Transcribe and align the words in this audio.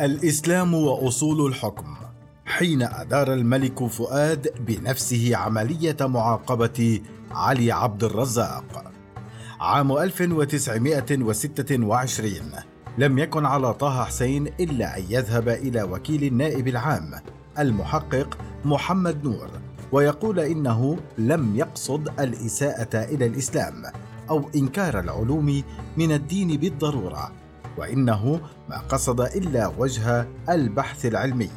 الإسلام 0.00 0.74
وأصول 0.74 1.46
الحكم 1.46 1.96
حين 2.46 2.82
أدار 2.82 3.32
الملك 3.32 3.86
فؤاد 3.86 4.48
بنفسه 4.66 5.36
عملية 5.36 5.96
معاقبة 6.00 7.00
علي 7.30 7.72
عبد 7.72 8.04
الرزاق. 8.04 8.92
عام 9.60 9.92
1926 9.92 12.32
لم 12.98 13.18
يكن 13.18 13.46
على 13.46 13.74
طه 13.74 14.04
حسين 14.04 14.46
إلا 14.46 14.98
أن 14.98 15.04
يذهب 15.08 15.48
إلى 15.48 15.82
وكيل 15.82 16.24
النائب 16.24 16.68
العام 16.68 17.10
المحقق 17.58 18.38
محمد 18.64 19.24
نور 19.24 19.48
ويقول 19.92 20.40
إنه 20.40 20.98
لم 21.18 21.56
يقصد 21.56 22.20
الإساءة 22.20 23.04
إلى 23.04 23.26
الإسلام 23.26 23.82
أو 24.30 24.50
إنكار 24.54 25.00
العلوم 25.00 25.62
من 25.96 26.12
الدين 26.12 26.56
بالضرورة. 26.56 27.32
وإنه 27.78 28.40
ما 28.68 28.78
قصد 28.78 29.20
إلا 29.20 29.72
وجه 29.78 30.26
البحث 30.48 31.06
العلمي 31.06 31.50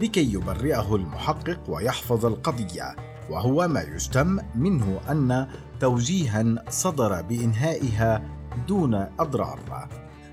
لكي 0.00 0.32
يبرئه 0.32 0.96
المحقق 0.96 1.60
ويحفظ 1.68 2.26
القضية 2.26 2.96
وهو 3.30 3.68
ما 3.68 3.80
يشتم 3.80 4.38
منه 4.54 5.00
أن 5.10 5.46
توجيها 5.80 6.44
صدر 6.68 7.22
بإنهائها 7.22 8.22
دون 8.68 8.94
أضرار. 8.94 9.88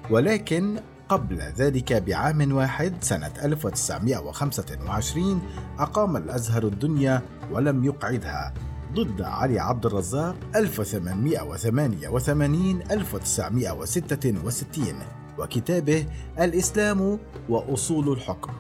ولكن 0.10 0.80
قبل 1.10 1.38
ذلك 1.38 1.94
بعام 1.94 2.54
واحد 2.54 2.94
سنة 3.02 3.32
1925 3.44 5.42
أقام 5.80 6.18
الأزهر 6.18 6.64
الدنيا 6.64 7.22
ولم 7.52 7.84
يقعدها 7.84 8.54
ضد 8.94 9.22
علي 9.22 9.60
عبد 9.60 9.86
الرزاق 9.86 10.36
1888 10.56 12.82
1966 12.92 15.23
وكتابه 15.40 16.06
الإسلام 16.40 17.20
وأصول 17.50 18.12
الحكم 18.12 18.54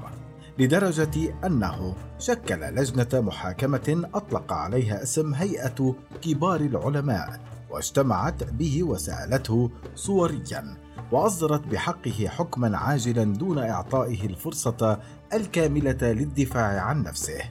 لدرجة 0.59 1.33
أنه 1.45 1.95
شكل 2.19 2.55
لجنة 2.55 3.21
محاكمة 3.21 4.09
أطلق 4.13 4.53
عليها 4.53 5.03
اسم 5.03 5.33
هيئة 5.33 5.95
كبار 6.21 6.61
العلماء 6.61 7.39
واجتمعت 7.69 8.43
به 8.43 8.83
وسألته 8.83 9.71
صوريا 9.95 10.77
وأصدرت 11.11 11.67
بحقه 11.67 12.27
حكما 12.27 12.77
عاجلا 12.77 13.23
دون 13.23 13.57
إعطائه 13.57 14.25
الفرصة 14.25 14.99
الكاملة 15.33 15.97
للدفاع 16.01 16.81
عن 16.81 17.03
نفسه. 17.03 17.41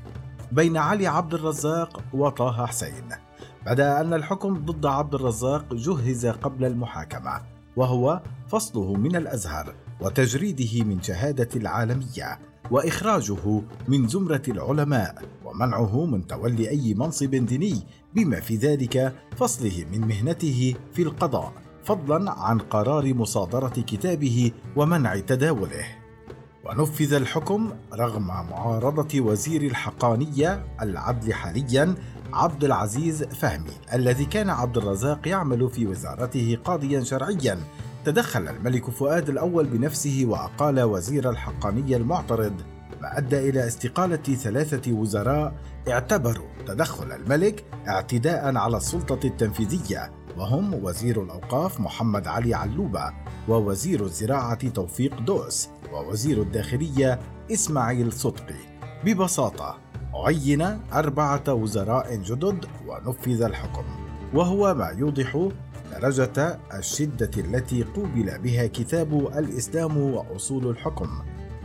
بين 0.53 0.77
علي 0.77 1.07
عبد 1.07 1.34
الرزاق 1.34 2.03
وطه 2.14 2.67
حسين 2.67 3.09
بدأ 3.67 4.01
أن 4.01 4.14
الحكم 4.14 4.64
ضد 4.64 4.86
عبد 4.86 5.14
الرزاق 5.14 5.75
جهز 5.75 6.27
قبل 6.27 6.64
المحاكمة. 6.64 7.52
وهو 7.77 8.20
فصله 8.48 8.95
من 8.95 9.17
الأزهر 9.17 9.75
وتجريده 10.01 10.84
من 10.84 11.03
شهادة 11.03 11.48
العالمية 11.56 12.39
وإخراجه 12.70 13.62
من 13.89 14.09
زمرة 14.09 14.42
العلماء 14.48 15.23
ومنعه 15.45 16.05
من 16.05 16.27
تولي 16.27 16.70
أي 16.70 16.95
منصب 16.95 17.31
ديني 17.31 17.83
بما 18.14 18.41
في 18.41 18.56
ذلك 18.56 19.14
فصله 19.37 19.84
من 19.92 20.01
مهنته 20.01 20.75
في 20.92 21.03
القضاء 21.03 21.53
فضلا 21.84 22.31
عن 22.33 22.59
قرار 22.59 23.14
مصادرة 23.14 23.69
كتابه 23.69 24.53
ومنع 24.77 25.17
تداوله. 25.17 25.84
ونفذ 26.64 27.12
الحكم 27.14 27.73
رغم 27.95 28.27
معارضة 28.27 29.20
وزير 29.20 29.62
الحقانية 29.62 30.67
العدل 30.83 31.34
حاليا 31.34 31.95
عبد 32.33 32.65
العزيز 32.65 33.23
فهمي 33.23 33.73
الذي 33.93 34.25
كان 34.25 34.51
عبد 34.51 34.77
الرزاق 34.77 35.29
يعمل 35.29 35.71
في 35.71 35.87
وزارته 35.87 36.59
قاضيا 36.65 37.05
شرعيا. 37.05 37.59
تدخل 38.05 38.48
الملك 38.48 38.91
فؤاد 38.91 39.29
الأول 39.29 39.67
بنفسه 39.67 40.25
وأقال 40.29 40.81
وزير 40.81 41.31
الحقانية 41.31 41.97
المعترض 41.97 42.53
ما 43.01 43.19
أدى 43.19 43.48
إلى 43.48 43.67
استقالة 43.67 44.17
ثلاثة 44.17 44.92
وزراء. 44.92 45.55
اعتبروا 45.89 46.48
تدخل 46.67 47.13
الملك 47.13 47.65
اعتداء 47.89 48.57
على 48.57 48.77
السلطة 48.77 49.21
التنفيذية 49.27 50.11
وهم 50.37 50.75
وزير 50.75 51.23
الأوقاف 51.23 51.81
محمد 51.81 52.27
علي 52.27 52.55
علوبة 52.55 53.13
ووزير 53.48 54.05
الزراعة 54.05 54.69
توفيق 54.69 55.21
دوس 55.21 55.69
ووزير 55.92 56.42
الداخلية 56.42 57.21
إسماعيل 57.53 58.13
صدقي. 58.13 58.73
ببساطة 59.05 59.79
عين 60.14 60.62
أربعة 60.92 61.55
وزراء 61.55 62.17
جدد 62.17 62.64
ونفذ 62.86 63.42
الحكم. 63.42 63.84
وهو 64.34 64.74
ما 64.74 64.89
يوضح 64.98 65.48
درجة 66.00 66.58
الشدة 66.74 67.30
التي 67.36 67.83
قوبل 67.83 68.39
بها 68.39 68.67
كتاب 68.67 69.33
الإسلام 69.39 69.96
وأصول 69.96 70.70
الحكم 70.70 71.08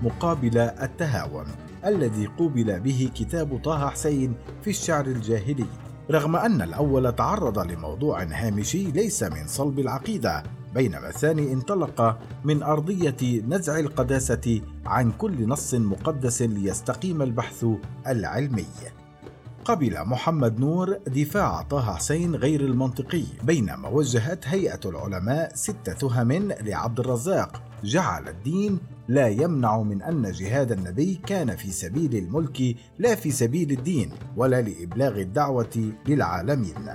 مقابل 0.03 0.57
التهاون 0.57 1.45
الذي 1.85 2.25
قوبل 2.25 2.79
به 2.79 3.11
كتاب 3.15 3.59
طه 3.63 3.89
حسين 3.89 4.35
في 4.61 4.69
الشعر 4.69 5.05
الجاهلي. 5.05 5.65
رغم 6.11 6.35
أن 6.35 6.61
الأول 6.61 7.15
تعرض 7.15 7.59
لموضوع 7.59 8.23
هامشي 8.23 8.91
ليس 8.91 9.23
من 9.23 9.47
صلب 9.47 9.79
العقيدة 9.79 10.43
بينما 10.77 11.09
الثاني 11.09 11.53
انطلق 11.53 12.17
من 12.43 12.63
أرضية 12.63 13.41
نزع 13.47 13.79
القداسة 13.79 14.61
عن 14.85 15.11
كل 15.11 15.47
نص 15.47 15.73
مقدس 15.73 16.41
ليستقيم 16.41 17.21
البحث 17.21 17.65
العلمي. 18.07 18.65
قبل 19.67 20.05
محمد 20.05 20.59
نور 20.59 20.97
دفاع 21.07 21.61
طه 21.61 21.95
حسين 21.95 22.35
غير 22.35 22.61
المنطقي 22.61 23.23
بينما 23.43 23.89
وجهت 23.89 24.47
هيئة 24.47 24.79
العلماء 24.85 25.55
ست 25.55 25.89
تهم 25.89 26.31
لعبد 26.61 26.99
الرزاق. 26.99 27.63
جعل 27.83 28.27
الدين 28.27 28.79
لا 29.07 29.27
يمنع 29.27 29.81
من 29.81 30.01
أن 30.01 30.31
جهاد 30.31 30.71
النبي 30.71 31.19
كان 31.25 31.55
في 31.55 31.71
سبيل 31.71 32.15
الملك 32.15 32.75
لا 32.99 33.15
في 33.15 33.31
سبيل 33.31 33.71
الدين 33.71 34.09
ولا 34.37 34.61
لإبلاغ 34.61 35.19
الدعوة 35.19 35.91
للعالمين. 36.07 36.89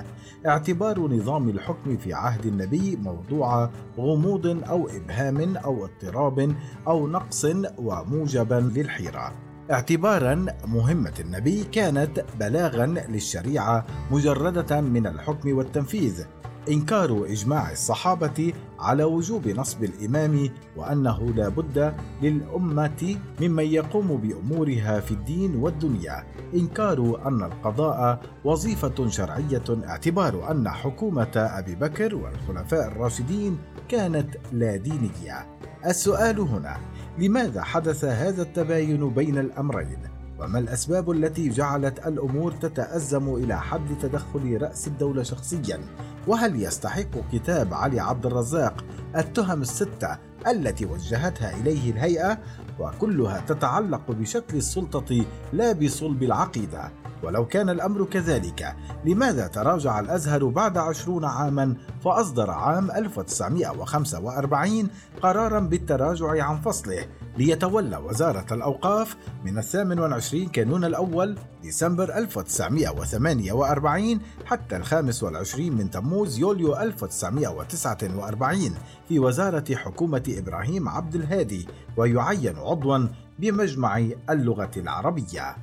اعتبار 0.47 1.01
نظام 1.01 1.49
الحكم 1.49 1.97
في 1.97 2.13
عهد 2.15 2.47
النبي 2.47 2.97
موضوع 2.97 3.71
غموض 3.99 4.47
أو 4.69 4.89
إبهام 4.89 5.57
أو 5.57 5.85
اضطراب 5.85 6.55
أو 6.87 7.09
نقص 7.09 7.47
وموجبا 7.79 8.71
للحيرة. 8.75 9.52
اعتبارا 9.73 10.47
مهمة 10.67 11.13
النبي 11.21 11.65
كانت 11.65 12.25
بلاغا 12.41 12.87
للشريعة 12.87 13.87
مجردة 14.11 14.81
من 14.81 15.07
الحكم 15.07 15.57
والتنفيذ 15.57 16.25
إنكار 16.69 17.25
إجماع 17.25 17.73
الصحابة 17.73 18.53
على 18.79 19.05
وجوب 19.05 19.49
نصب 19.49 19.85
الإمام 19.85 20.51
وأنه 20.77 21.33
لا 21.37 21.49
بد 21.49 21.95
للأمة 22.23 23.17
ممن 23.41 23.65
يقوم 23.65 24.17
بأمورها 24.17 25.01
في 25.01 25.11
الدين 25.11 25.57
والدنيا. 25.57 26.25
إنكار 26.55 27.21
أن 27.27 27.43
القضاء 27.43 28.21
وظيفة 28.45 29.09
شرعية 29.09 29.65
اعتبار 29.87 30.51
أن 30.51 30.69
حكومة 30.69 31.33
أبي 31.37 31.75
بكر 31.75 32.15
والخلفاء 32.15 32.89
الراشدين 32.89 33.59
كانت 33.89 34.37
لا 34.53 34.77
دينيه 34.77 35.47
السؤال 35.87 36.41
هنا 36.41 36.77
لماذا 37.19 37.63
حدث 37.63 38.05
هذا 38.05 38.43
التباين 38.43 39.11
بين 39.11 39.39
الأمرين؟ 39.39 39.99
وما 40.39 40.59
الأسباب 40.59 41.11
التي 41.11 41.49
جعلت 41.49 42.07
الأمور 42.07 42.53
تتأزم 42.53 43.35
إلى 43.35 43.61
حد 43.61 43.99
تدخل 44.03 44.63
رأس 44.63 44.87
الدولة 44.89 45.23
شخصيا؟ 45.23 45.81
وهل 46.27 46.63
يستحق 46.63 47.31
كتاب 47.33 47.75
علي 47.75 48.01
عبد 48.01 48.27
الرزاق 48.27 48.85
التهم 49.17 49.63
الستة 49.63 50.19
التي 50.47 50.87
وجهتها 50.87 51.57
إليه 51.61 51.91
الهيئة؟ 51.91 52.39
وكلها 52.81 53.41
تتعلق 53.49 54.11
بشكل 54.11 54.57
السلطة 54.57 55.25
لا 55.53 55.73
بصلب 55.73 56.23
العقيدة. 56.23 57.02
ولو 57.23 57.47
كان 57.47 57.71
الأمر 57.71 58.05
كذلك. 58.05 58.77
لماذا 59.05 59.47
تراجع 59.47 60.01
الأزهر 60.01 60.45
بعد 60.45 60.79
عشرون 60.79 61.25
عاما 61.25 61.75
فأصدر 62.05 62.51
عام 62.51 62.91
1945 62.91 64.89
قرارا 65.23 65.61
بالتراجع 65.61 66.45
عن 66.45 66.61
فصله 66.61 67.07
ليتولى 67.39 67.97
وزارة 67.97 68.55
الأوقاف 68.55 69.17
من 69.45 69.59
الثامن 69.59 69.99
والعشرين 69.99 70.49
كانون 70.49 70.85
الأول 70.85 71.39
ديسمبر 71.63 72.17
1948 72.17 74.21
حتى 74.45 74.77
الخامس 74.77 75.23
والعشرين 75.23 75.77
من 75.77 75.91
تموز 75.91 76.39
يوليو 76.39 76.77
1949 76.77 78.75
في 79.09 79.19
وزارة 79.19 79.75
حكومة 79.75 80.23
إبراهيم 80.29 80.89
عبد 80.89 81.15
الهادي 81.15 81.69
ويعين 81.97 82.57
عضوا 82.57 83.07
بمجمع 83.39 84.07
اللغة 84.31 84.71
العربية. 84.77 85.57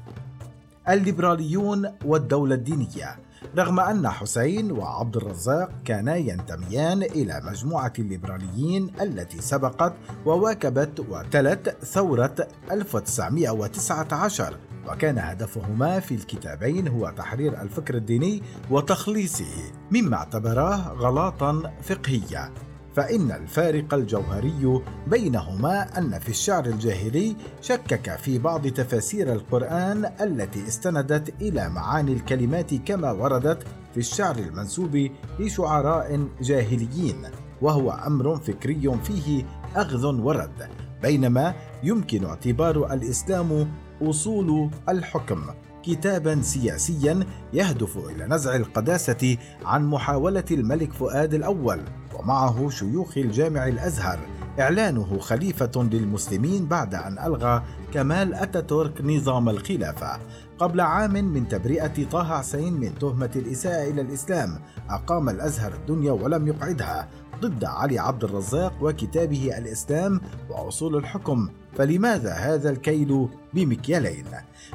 الليبراليون 0.89 1.91
والدولة 2.05 2.55
الدينية 2.55 3.19
رغم 3.57 3.79
أن 3.79 4.09
حسين 4.09 4.71
وعبد 4.71 5.17
الرزاق 5.17 5.71
كانا 5.85 6.15
ينتميان 6.15 7.01
إلى 7.03 7.41
مجموعة 7.43 7.93
الليبراليين 7.99 8.91
التي 9.01 9.41
سبقت 9.41 9.93
وواكبت 10.25 10.99
وتلت 11.09 11.77
ثورة 11.85 12.35
1919 12.71 14.57
وكان 14.87 15.17
هدفهما 15.19 15.99
في 15.99 16.15
الكتابين 16.15 16.87
هو 16.87 17.09
تحرير 17.17 17.61
الفكر 17.61 17.95
الديني 17.95 18.43
وتخليصه 18.71 19.71
مما 19.91 20.15
اعتبراه 20.17 20.93
غلاطا 20.93 21.73
فقهيا. 21.81 22.51
فإن 22.95 23.31
الفارق 23.31 23.93
الجوهري 23.93 24.81
بينهما 25.07 25.97
أن 25.97 26.19
في 26.19 26.29
الشعر 26.29 26.65
الجاهلي 26.65 27.35
شكك 27.61 28.15
في 28.15 28.39
بعض 28.39 28.67
تفاسير 28.67 29.33
القرآن 29.33 30.11
التي 30.21 30.67
استندت 30.67 31.33
إلى 31.41 31.69
معاني 31.69 32.13
الكلمات 32.13 32.73
كما 32.73 33.11
وردت 33.11 33.63
في 33.93 33.97
الشعر 33.99 34.35
المنسوب 34.35 35.09
لشعراء 35.39 36.27
جاهليين 36.41 37.25
وهو 37.61 37.91
أمر 37.91 38.37
فكري 38.37 38.99
فيه 39.03 39.45
أخذ 39.75 40.05
ورد 40.05 40.69
بينما 41.01 41.53
يمكن 41.83 42.25
اعتبار 42.25 42.93
الإسلام 42.93 43.71
أصول 44.01 44.69
الحكم 44.89 45.41
كتابا 45.83 46.41
سياسيا 46.41 47.19
يهدف 47.53 47.97
إلى 47.97 48.25
نزع 48.25 48.55
القداسة 48.55 49.37
عن 49.65 49.85
محاولة 49.85 50.43
الملك 50.51 50.93
فؤاد 50.93 51.33
الأول. 51.33 51.81
ومعه 52.19 52.69
شيوخ 52.69 53.17
الجامع 53.17 53.67
الأزهر. 53.67 54.19
إعلانه 54.59 55.19
خليفة 55.19 55.71
للمسلمين 55.75 56.65
بعد 56.65 56.95
أن 56.95 57.19
ألغى 57.19 57.63
كمال 57.93 58.33
أتاتورك 58.33 59.01
نظام 59.01 59.49
الخلافة. 59.49 60.19
قبل 60.59 60.81
عام 60.81 61.13
من 61.13 61.47
تبرئة 61.47 62.09
طه 62.11 62.37
حسين 62.39 62.73
من 62.73 62.99
تهمة 62.99 63.31
الإساءة 63.35 63.89
إلى 63.89 64.01
الإسلام 64.01 64.59
أقام 64.89 65.29
الأزهر 65.29 65.73
الدنيا 65.73 66.11
ولم 66.11 66.47
يقعدها. 66.47 67.07
ضد 67.41 67.63
علي 67.63 67.99
عبد 67.99 68.23
الرزاق 68.23 68.73
وكتابه 68.81 69.57
الإسلام 69.57 70.21
وأصول 70.49 70.95
الحكم 70.95 71.49
فلماذا 71.73 72.33
هذا 72.33 72.69
الكيل 72.69 73.27
بمكيالين؟ 73.53 74.25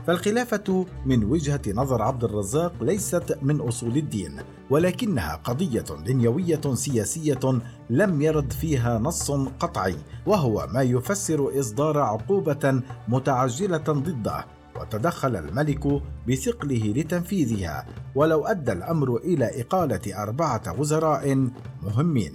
فالخلافة 0.06 0.86
من 1.06 1.24
وجهة 1.24 1.62
نظر 1.68 2.02
عبد 2.02 2.24
الرزاق 2.24 2.72
ليست 2.80 3.38
من 3.42 3.60
أصول 3.60 3.96
الدين 3.96 4.40
ولكنها 4.70 5.34
قضية 5.34 5.84
دنيوية 6.06 6.60
سياسية 6.74 7.60
لم 7.90 8.22
يرد 8.22 8.52
فيها 8.52 8.98
نص 8.98 9.30
قطعي 9.60 9.96
وهو 10.26 10.68
ما 10.72 10.82
يفسر 10.82 11.60
إصدار 11.60 11.98
عقوبة 11.98 12.82
متعجلة 13.08 13.76
ضده 13.78 14.44
وتدخل 14.80 15.36
الملك 15.36 16.02
بثقله 16.28 16.92
لتنفيذها 16.96 17.86
ولو 18.14 18.46
أدى 18.46 18.72
الأمر 18.72 19.16
إلى 19.16 19.60
إقالة 19.60 20.22
أربعة 20.22 20.80
وزراء 20.80 21.50
مهمين. 21.82 22.34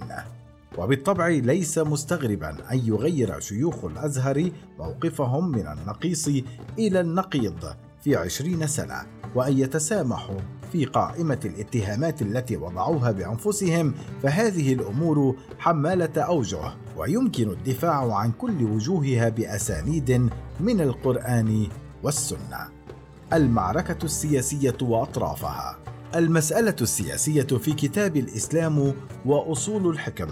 وبالطبع 0.78 1.28
ليس 1.28 1.78
مستغربا 1.78 2.56
أن 2.72 2.78
يغير 2.78 3.40
شيوخ 3.40 3.84
الأزهر 3.84 4.50
موقفهم 4.78 5.48
من 5.50 5.66
النقيص 5.66 6.28
إلى 6.78 7.00
النقيض 7.00 7.74
في 8.04 8.16
عشرين 8.16 8.66
سنة 8.66 9.02
وأن 9.34 9.58
يتسامحوا 9.58 10.38
في 10.72 10.84
قائمة 10.84 11.38
الاتهامات 11.44 12.22
التي 12.22 12.56
وضعوها 12.56 13.10
بأنفسهم 13.10 13.94
فهذه 14.22 14.72
الأمور 14.72 15.36
حمالة 15.58 16.22
أوجه 16.22 16.72
ويمكن 16.96 17.50
الدفاع 17.50 18.14
عن 18.14 18.32
كل 18.32 18.64
وجوهها 18.64 19.28
بأسانيد 19.28 20.30
من 20.60 20.80
القرآن 20.80 21.66
والسنة. 22.02 22.68
المعركة 23.32 24.04
السياسية 24.04 24.76
وأطرافها. 24.82 25.78
المسألة 26.14 26.76
السياسية 26.80 27.42
في 27.42 27.72
كتاب 27.72 28.16
الإسلام 28.16 28.94
وأصول 29.26 29.86
الحكم 29.90 30.28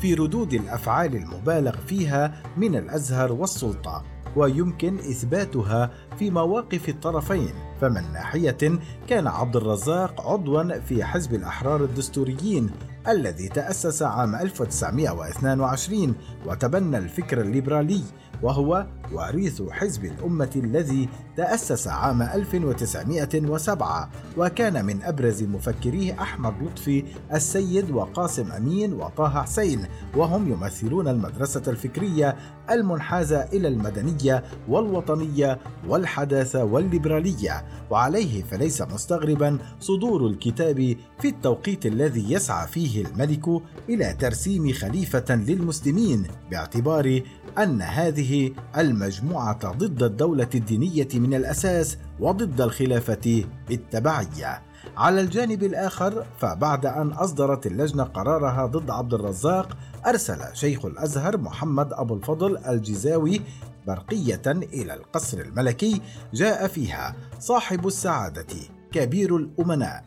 في 0.00 0.14
ردود 0.14 0.54
الأفعال 0.54 1.16
المبالغ 1.16 1.76
فيها 1.76 2.42
من 2.56 2.76
الأزهر 2.76 3.32
والسلطة 3.32 4.04
ويمكن 4.36 4.98
إثباتها 4.98 5.90
في 6.18 6.30
مواقف 6.30 6.88
الطرفين. 6.88 7.54
فمن 7.80 8.12
ناحية 8.12 8.78
كان 9.08 9.26
عبد 9.26 9.56
الرزاق 9.56 10.20
عضوا 10.20 10.78
في 10.78 11.04
حزب 11.04 11.34
الأحرار 11.34 11.84
الدستوريين 11.84 12.70
الذي 13.08 13.48
تأسس 13.48 14.02
عام 14.02 14.34
1922 14.34 16.14
وتبنى 16.46 16.98
الفكر 16.98 17.40
الليبرالي 17.40 18.02
وهو 18.42 18.86
وريث 19.12 19.62
حزب 19.70 20.04
الأمة 20.04 20.50
الذي 20.56 21.08
تأسس 21.36 21.88
عام 21.88 22.22
1907 22.22 24.10
وكان 24.36 24.84
من 24.84 25.02
أبرز 25.02 25.42
مفكريه 25.42 26.22
أحمد 26.22 26.54
لطفي 26.62 27.04
السيد 27.34 27.90
وقاسم 27.90 28.52
أمين 28.52 28.92
وطه 28.92 29.42
حسين 29.42 29.86
وهم 30.16 30.52
يمثلون 30.52 31.08
المدرسة 31.08 31.62
الفكرية 31.68 32.36
المنحازة 32.70 33.42
إلى 33.42 33.68
المدنية 33.68 34.44
والوطنية 34.68 35.58
والحداثة 35.88 36.64
والليبرالية. 36.64 37.64
وعليه 37.90 38.42
فليس 38.42 38.82
مستغربا 38.82 39.58
صدور 39.80 40.26
الكتاب 40.26 40.96
في 41.20 41.28
التوقيت 41.28 41.86
الذي 41.86 42.32
يسعى 42.32 42.66
فيه 42.66 43.04
الملك 43.04 43.62
إلى 43.88 44.16
ترسيم 44.18 44.72
خليفة 44.72 45.34
للمسلمين 45.34 46.26
باعتبار 46.50 47.22
أن 47.58 47.82
هذه 47.82 48.27
المجموعة 48.76 49.72
ضد 49.72 50.02
الدولة 50.02 50.48
الدينية 50.54 51.08
من 51.14 51.34
الأساس 51.34 51.98
وضد 52.20 52.60
الخلافة 52.60 53.44
بالتبعية. 53.68 54.62
على 54.96 55.20
الجانب 55.20 55.62
الآخر 55.62 56.26
فبعد 56.38 56.86
أن 56.86 57.08
أصدرت 57.08 57.66
اللجنة 57.66 58.02
قرارها 58.02 58.66
ضد 58.66 58.90
عبد 58.90 59.14
الرزاق 59.14 59.76
أرسل 60.06 60.38
شيخ 60.52 60.84
الأزهر 60.84 61.36
محمد 61.36 61.92
أبو 61.92 62.14
الفضل 62.14 62.58
الجزاوي 62.58 63.40
برقية 63.86 64.42
إلى 64.46 64.94
القصر 64.94 65.38
الملكي 65.38 66.00
جاء 66.34 66.66
فيها 66.66 67.16
صاحب 67.40 67.86
السعادة 67.86 68.46
كبير 68.92 69.36
الأمناء 69.36 70.04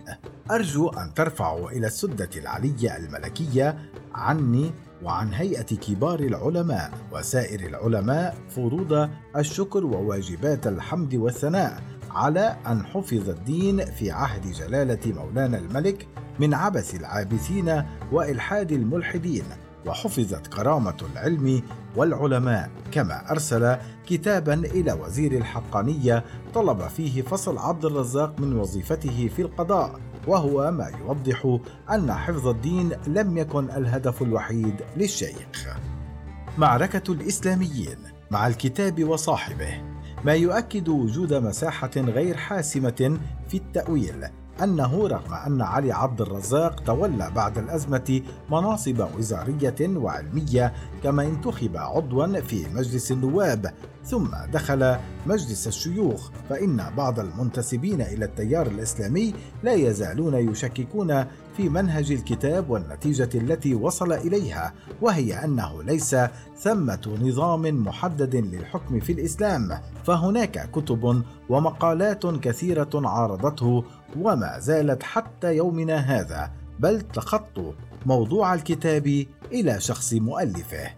أرجو 0.52 0.90
أن 0.90 1.14
ترفعوا 1.14 1.72
إلى 1.72 1.88
السدة 1.88 2.30
العلية 2.36 2.98
الملكية 2.98 3.78
عني 4.16 4.72
وعن 5.04 5.34
هيئة 5.34 5.62
كبار 5.62 6.20
العلماء 6.20 6.92
وسائر 7.12 7.60
العلماء 7.60 8.38
فروض 8.50 9.10
الشكر 9.38 9.86
وواجبات 9.86 10.68
الحمد 10.68 11.16
والثناء 11.16 11.82
على 12.12 12.58
أن 12.68 12.86
حفظ 12.86 13.30
الدين 13.30 13.86
في 13.86 14.12
عهد 14.12 14.52
جلالة 14.52 15.14
مولانا 15.14 15.58
الملك 15.58 16.08
من 16.40 16.54
عبث 16.54 16.96
العابثين 16.96 17.84
وإلحاد 18.12 18.72
الملحدين 18.72 19.44
وحفظت 19.86 20.48
كرامة 20.48 20.98
العلم 21.14 21.62
والعلماء. 21.96 22.70
كما 22.92 23.32
أرسل 23.32 23.78
كتابا 24.08 24.54
إلى 24.54 24.94
وزير 24.94 25.32
الحقانية 25.32 26.24
طلب 26.54 26.82
فيه 26.82 27.22
فصل 27.22 27.58
عبد 27.58 27.86
الرزاق 27.86 28.40
من 28.40 28.60
وظيفته 28.60 29.30
في 29.36 29.42
القضاء. 29.42 30.00
وهو 30.28 30.72
ما 30.72 30.92
يوضح 31.00 31.58
أن 31.92 32.14
حفظ 32.14 32.48
الدين 32.48 32.92
لم 33.08 33.38
يكن 33.38 33.70
الهدف 33.70 34.22
الوحيد 34.22 34.76
للشيخ. 34.98 35.68
معركة 36.58 37.14
الإسلاميين 37.14 37.98
مع 38.32 38.48
الكتاب 38.48 39.04
وصاحبه 39.04 39.82
ما 40.26 40.34
يؤكد 40.34 40.90
وجود 40.90 41.34
مساحة 41.34 41.92
غير 41.98 42.38
حاسمة 42.38 43.20
في 43.48 43.58
التأويل 43.58 44.26
أنه 44.64 45.08
رغم 45.08 45.34
أن 45.34 45.62
علي 45.62 45.92
عبد 45.92 46.22
الرزاق 46.22 46.80
تولى 46.80 47.32
بعد 47.36 47.58
الأزمة 47.58 48.22
مناصب 48.52 49.08
وزارية 49.18 49.98
وعلمية 49.98 50.74
كما 51.04 51.24
انتخب 51.24 51.78
عضوا 51.78 52.42
في 52.42 52.66
مجلس 52.74 53.12
النواب 53.12 53.74
ثم 54.06 54.28
دخل 54.54 54.96
مجلس 55.26 55.68
الشيوخ 55.68 56.30
فإن 56.50 56.96
بعض 56.98 57.20
المنتسبين 57.20 58.02
إلى 58.02 58.26
التيار 58.26 58.68
الإسلامي 58.68 59.34
لا 59.64 59.74
يزالون 59.74 60.36
يشككون 60.52 61.26
في 61.58 61.70
منهج 61.70 62.12
الكتاب 62.12 62.70
والنتيجة 62.70 63.30
التي 63.36 63.76
وصل 63.76 64.14
إليها 64.14 64.74
وهي 65.02 65.34
أنه 65.34 65.84
ليس 65.84 66.16
ثمة 66.58 67.18
نظام 67.22 67.62
محدد 67.62 68.36
للحكم 68.36 69.00
في 69.00 69.12
الإسلام 69.12 69.80
فهناك 70.06 70.72
كتب 70.72 71.24
ومقالات 71.50 72.26
كثيرة 72.26 72.90
عارضته 72.96 73.84
وما 74.20 74.60
زالت 74.60 75.04
حتى 75.04 75.56
يومنا 75.56 75.98
هذا 75.98 76.52
بل 76.80 77.02
تخطوا 77.02 77.74
موضوع 78.06 78.54
الكتاب 78.54 79.26
إلى 79.52 79.82
شخص 79.82 80.14
مؤلفه. 80.14 80.90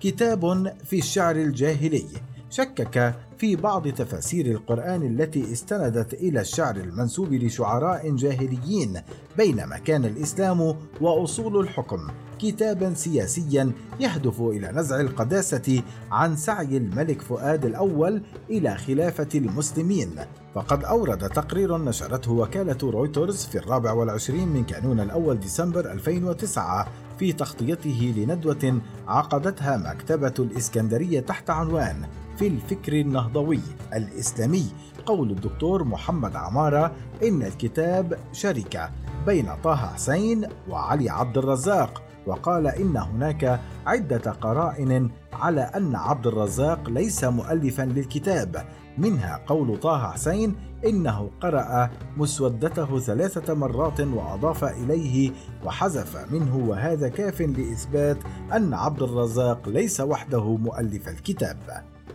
كتاب 0.00 0.72
في 0.84 0.98
الشعر 0.98 1.36
الجاهلي. 1.36 2.04
شكك 2.52 3.14
في 3.38 3.56
بعض 3.56 3.88
تفاسير 3.88 4.46
القرآن 4.46 5.02
التي 5.02 5.52
استندت 5.52 6.14
إلى 6.14 6.40
الشعر 6.40 6.76
المنسوب 6.76 7.32
لشعراء 7.32 8.16
جاهليين 8.16 9.00
بينما 9.36 9.78
كان 9.78 10.04
الإسلام 10.04 10.74
وأصول 11.00 11.60
الحكم 11.60 12.08
كتابا 12.38 12.94
سياسيا 12.94 13.72
يهدف 14.00 14.40
إلى 14.40 14.72
نزع 14.72 15.00
القداسة 15.00 15.82
عن 16.10 16.36
سعي 16.36 16.76
الملك 16.76 17.22
فؤاد 17.22 17.64
الأول 17.64 18.22
إلى 18.50 18.76
خلافة 18.76 19.28
المسلمين. 19.34 20.10
فقد 20.54 20.84
أورد 20.84 21.28
تقرير 21.28 21.78
نشرته 21.78 22.32
وكالة 22.32 22.78
رويترز 22.82 23.44
في 23.44 23.58
الرابع 23.58 23.92
والعشرين 23.92 24.48
من 24.48 24.64
كانون 24.64 25.00
الأول 25.00 25.40
ديسمبر 25.40 25.92
2009 25.92 26.88
في 27.22 27.32
تغطيته 27.32 28.14
لندوة 28.16 28.80
عقدتها 29.08 29.76
مكتبة 29.76 30.34
الإسكندرية 30.38 31.20
تحت 31.20 31.50
عنوان 31.50 32.06
في 32.36 32.46
الفكر 32.46 32.92
النهضوي 33.00 33.60
الإسلامي. 33.94 34.66
قول 35.06 35.30
الدكتور 35.30 35.84
محمد 35.84 36.36
عمارة 36.36 36.92
إن 37.22 37.42
الكتاب 37.42 38.18
شركة 38.32 38.90
بين 39.26 39.48
طه 39.64 39.76
حسين 39.76 40.48
وعلي 40.68 41.10
عبد 41.10 41.38
الرزاق. 41.38 42.02
وقال 42.26 42.66
إن 42.66 42.96
هناك 42.96 43.60
عدة 43.86 44.32
قرائن 44.32 45.10
على 45.32 45.60
أن 45.60 45.96
عبد 45.96 46.26
الرزاق 46.26 46.90
ليس 46.90 47.24
مؤلفا 47.24 47.82
للكتاب. 47.82 48.64
منها 48.98 49.40
قول 49.46 49.80
طه 49.80 50.12
حسين 50.12 50.56
إنه 50.86 51.30
قرأ 51.40 51.90
مسودته 52.16 52.98
ثلاثة 52.98 53.54
مرات 53.54 54.00
وأضاف 54.00 54.64
إليه 54.64 55.32
وحذف 55.64 56.32
منه 56.32 56.56
وهذا 56.56 57.08
كاف 57.08 57.40
لإثبات 57.40 58.18
أن 58.52 58.74
عبد 58.74 59.02
الرزاق 59.02 59.68
ليس 59.68 60.00
وحده 60.00 60.56
مؤلف 60.56 61.08
الكتاب. 61.08 61.56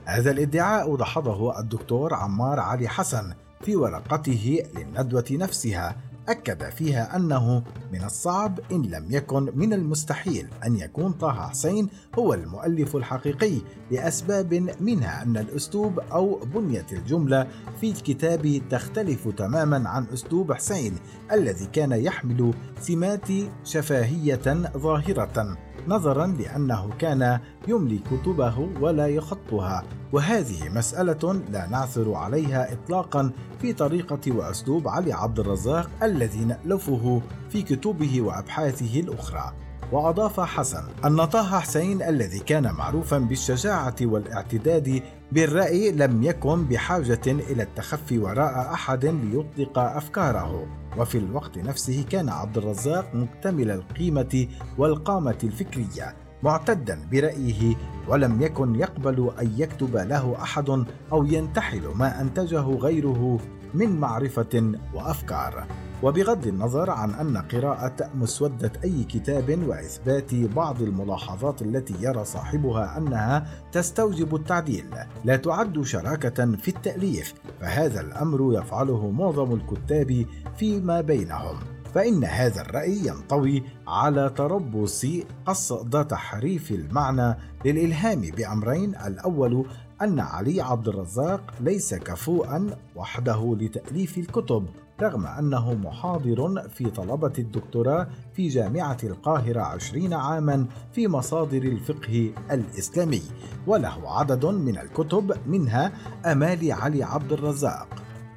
هذا 0.06 0.32
الادعاء 0.32 0.96
دحضه 0.96 1.60
الدكتور 1.60 2.14
عمار 2.14 2.60
علي 2.60 2.88
حسن 2.88 3.34
في 3.62 3.76
ورقته 3.76 4.64
للندوة 4.76 5.26
نفسها. 5.32 5.96
أكد 6.30 6.70
فيها 6.70 7.16
أنه 7.16 7.64
من 7.94 8.04
الصعب 8.04 8.60
إن 8.72 8.82
لم 8.82 9.06
يكن 9.10 9.52
من 9.56 9.74
المستحيل 9.74 10.48
أن 10.66 10.76
يكون 10.76 11.12
طه 11.12 11.50
حسين 11.50 11.88
هو 12.20 12.34
المؤلف 12.34 12.96
الحقيقي 12.96 13.62
لأسباب 13.92 14.54
منها 14.80 15.24
أن 15.24 15.38
الأسلوب 15.38 16.00
أو 16.00 16.40
بنية 16.40 16.86
الجملة 16.92 17.48
في 17.82 17.92
الكتاب 17.92 18.62
تختلف 18.70 19.28
تماما 19.28 19.90
عن 19.90 20.06
أسلوب 20.14 20.54
حسين 20.54 20.96
الذي 21.32 21.66
كان 21.66 21.92
يحمل 21.92 22.54
سمات 22.80 23.28
شفاهية 23.64 24.72
ظاهرة. 24.78 25.58
نظرا 25.88 26.28
لأنه 26.28 26.90
كان 27.00 27.40
يملي 27.68 28.00
كتبه 28.12 28.70
ولا 28.82 29.08
يخطها 29.08 29.84
وهذه 30.12 30.70
مسألة 30.70 31.42
لا 31.52 31.68
نعثر 31.68 32.14
عليها 32.14 32.74
اطلاقا 32.74 33.32
في 33.62 33.74
طريقة 33.74 34.32
وأسلوب 34.32 34.88
علي 34.88 35.14
عبد 35.14 35.40
الرزاق 35.40 35.90
الذي 36.04 36.46
نألفه 36.46 37.22
في 37.50 37.62
كتبه 37.62 38.22
وأبحاثه 38.22 39.00
الأخرى. 39.00 39.54
وأضاف 39.92 40.40
حسن 40.40 40.84
أن 41.06 41.26
طه 41.26 41.60
حسين 41.60 42.02
الذي 42.04 42.40
كان 42.40 42.74
معروفا 42.74 43.18
بالشجاعة 43.18 43.96
والاعتداد 44.02 45.02
بالرأي 45.32 45.92
لم 45.92 46.24
يكن 46.24 46.64
بحاجة 46.66 47.22
إلى 47.28 47.64
التخفي 47.64 48.18
وراء 48.20 48.74
أحد 48.74 49.06
ليطلق 49.06 49.80
أفكاره. 49.80 50.68
وفي 50.98 51.18
الوقت 51.18 51.58
نفسه 51.58 52.06
كان 52.10 52.30
عبد 52.30 52.58
الرزاق 52.58 53.16
مكتمل 53.16 53.72
القيمة 53.72 54.48
والقامة 54.78 55.38
الفكرية 55.44 56.16
معتدا 56.44 57.08
برأيه 57.12 57.76
ولم 58.08 58.42
يكن 58.42 58.76
يقبل 58.76 59.32
أن 59.42 59.54
يكتب 59.58 59.98
له 59.98 60.42
أحد 60.42 60.86
أو 61.12 61.24
ينتحل 61.24 61.88
ما 61.96 62.22
أنتجه 62.22 62.62
غيره 62.62 63.40
من 63.74 64.00
معرفة 64.00 64.72
وأفكار. 64.94 65.68
وبغض 66.04 66.48
النظر 66.48 66.90
عن 66.90 67.14
أن 67.14 67.38
قراءة 67.38 68.10
مسودة 68.16 68.72
أي 68.84 69.04
كتاب 69.04 69.68
وإثبات 69.68 70.36
بعض 70.36 70.82
الملاحظات 70.82 71.62
التي 71.62 71.96
يرى 72.02 72.26
صاحبها 72.26 72.98
أنها 72.98 73.48
تستوجب 73.72 74.36
التعديل 74.36 74.86
لا 75.26 75.36
تعد 75.36 75.82
شراكة 75.82 76.56
في 76.56 76.68
التأليف 76.68 77.34
فهذا 77.62 78.02
الأمر 78.02 78.60
يفعله 78.60 79.12
معظم 79.12 79.54
الكتاب 79.54 80.26
فيما 80.58 81.02
بينهم. 81.02 81.56
فإن 81.94 82.24
هذا 82.24 82.62
الرأي 82.62 83.08
ينطوي 83.08 83.64
على 83.88 84.30
تربص 84.30 85.06
قصد 85.46 86.08
تحريف 86.08 86.72
المعنى 86.72 87.38
للإلهام 87.66 88.22
بأمرين 88.22 88.96
الأول 88.96 89.66
أن 90.02 90.20
علي 90.20 90.62
عبد 90.62 90.88
الرزاق 90.88 91.54
ليس 91.60 91.94
كفوءا 91.94 92.70
وحده 92.96 93.58
لتأليف 93.60 94.18
الكتب 94.18 94.66
رغم 95.02 95.26
أنه 95.26 95.74
محاضر 95.74 96.70
في 96.70 96.90
طلبة 96.90 97.34
الدكتوراه 97.40 98.08
في 98.34 98.48
جامعة 98.48 98.98
القاهرة 99.04 99.62
عشرين 99.62 100.14
عاما 100.14 100.66
في 100.94 101.08
مصادر 101.08 101.64
الفقه 101.64 102.32
الإسلامي 102.52 103.22
وله 103.68 104.20
عدد 104.20 104.46
من 104.46 104.78
الكتب 104.78 105.38
منها 105.48 105.92
أمال 106.26 106.72
علي 106.72 107.04
عبد 107.04 107.32
الرزاق. 107.32 107.88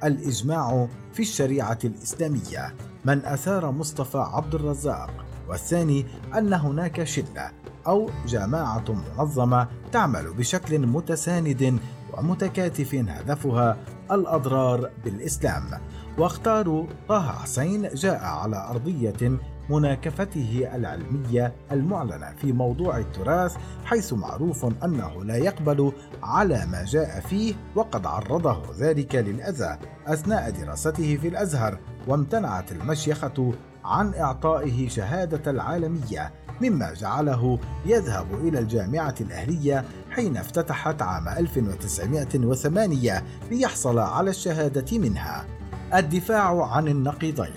الإجماع 0.03 0.87
في 1.13 1.21
الشريعة 1.21 1.79
الإسلامية. 1.83 2.75
من 3.05 3.25
أثار 3.25 3.71
مصطفى 3.71 4.17
عبد 4.17 4.55
الرزاق. 4.55 5.25
والثاني 5.49 6.05
أن 6.37 6.53
هناك 6.53 7.03
شلة 7.03 7.51
أو 7.87 8.09
جماعة 8.27 8.85
منظمة 9.17 9.67
تعمل 9.91 10.33
بشكل 10.33 10.79
متساند 10.87 11.79
ومتكاتف 12.17 12.95
هدفها 12.95 13.77
الأضرار 14.11 14.89
بالإسلام. 15.03 15.63
واختاروا 16.17 16.85
طه 17.09 17.31
حسين 17.31 17.89
جاء 17.93 18.23
على 18.23 18.67
أرضية 18.69 19.39
مناكفته 19.69 20.69
العلمية 20.73 21.53
المعلنة 21.71 22.33
في 22.41 22.51
موضوع 22.51 22.97
التراث 22.97 23.55
حيث 23.85 24.13
معروف 24.13 24.65
أنه 24.83 25.23
لا 25.23 25.37
يقبل 25.37 25.91
على 26.23 26.65
ما 26.65 26.85
جاء 26.85 27.19
فيه 27.19 27.53
وقد 27.75 28.05
عرضه 28.05 28.61
ذلك 28.79 29.15
للأذى 29.15 29.77
أثناء 30.07 30.49
دراسته 30.49 31.17
في 31.21 31.27
الأزهر 31.27 31.77
وامتنعت 32.07 32.71
المشيخة 32.71 33.53
عن 33.85 34.13
إعطائه 34.13 34.89
شهادة 34.89 35.51
العالمية 35.51 36.33
مما 36.61 36.93
جعله 36.93 37.59
يذهب 37.85 38.47
إلى 38.47 38.59
الجامعة 38.59 39.15
الأهلية 39.21 39.85
حين 40.09 40.37
افتتحت 40.37 41.01
عام 41.01 41.27
1908 41.27 43.23
ليحصل 43.51 43.99
على 43.99 44.29
الشهادة 44.29 44.97
منها. 44.97 45.45
الدفاع 45.95 46.65
عن 46.65 46.87
النقيضين. 46.87 47.53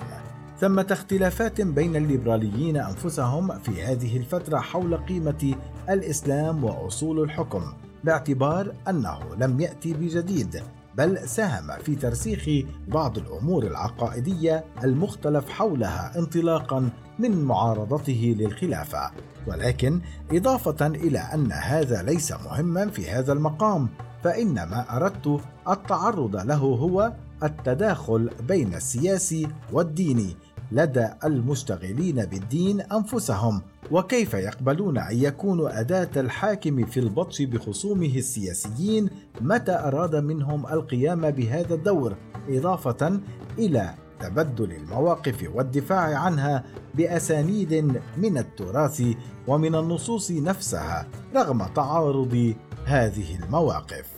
ثمة 0.60 0.86
اختلافات 0.90 1.60
بين 1.60 1.96
الليبراليين 1.96 2.76
أنفسهم 2.76 3.58
في 3.58 3.82
هذه 3.82 4.16
الفترة 4.16 4.58
حول 4.58 4.96
قيمة 4.96 5.54
الإسلام 5.90 6.64
وأصول 6.64 7.22
الحكم 7.22 7.62
باعتبار 8.04 8.74
أنه 8.88 9.18
لم 9.38 9.60
يأتي 9.60 9.94
بجديد 9.94 10.62
بل 10.94 11.28
ساهم 11.28 11.82
في 11.82 11.94
ترسيخ 11.96 12.66
بعض 12.88 13.18
الأمور 13.18 13.62
العقائدية 13.62 14.64
المختلف 14.84 15.48
حولها 15.48 16.18
انطلاقا 16.18 16.88
من 17.18 17.44
معارضته 17.44 18.36
للخلافة. 18.38 19.10
ولكن 19.46 20.00
إضافة 20.32 20.86
إلى 20.86 21.18
أن 21.18 21.52
هذا 21.52 22.02
ليس 22.02 22.32
مهما 22.32 22.90
في 22.90 23.10
هذا 23.10 23.32
المقام 23.32 23.88
فإن 24.24 24.54
ما 24.54 24.96
أردت 24.96 25.40
التعرض 25.68 26.36
له 26.36 26.56
هو 26.56 27.12
التداخل 27.44 28.30
بين 28.48 28.74
السياسي 28.74 29.48
والديني 29.72 30.36
لدى 30.72 31.08
المشتغلين 31.24 32.24
بالدين 32.24 32.80
أنفسهم 32.80 33.62
وكيف 33.90 34.34
يقبلون 34.34 34.98
أن 34.98 35.16
يكونوا 35.16 35.80
أداة 35.80 36.10
الحاكم 36.16 36.84
في 36.84 37.00
البطش 37.00 37.42
بخصومه 37.42 38.16
السياسيين؟ 38.16 39.10
متى 39.40 39.72
أراد 39.72 40.16
منهم 40.16 40.66
القيام 40.66 41.30
بهذا 41.30 41.74
الدور؟ 41.74 42.16
إضافة 42.48 43.20
إلى 43.58 43.94
تبدل 44.20 44.72
المواقف 44.72 45.50
والدفاع 45.54 46.18
عنها 46.18 46.64
بأسانيد 46.94 48.00
من 48.16 48.38
التراث 48.38 49.02
ومن 49.46 49.74
النصوص 49.74 50.30
نفسها 50.30 51.06
رغم 51.34 51.66
تعارض 51.74 52.54
هذه 52.84 53.36
المواقف. 53.36 54.13